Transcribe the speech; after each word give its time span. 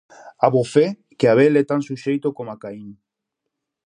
Abofé 0.47 0.85
que 1.19 1.27
Abel 1.33 1.53
é 1.61 1.65
tan 1.71 1.81
suxeito 1.87 2.33
coma 2.37 2.59
Caín. 2.61 2.89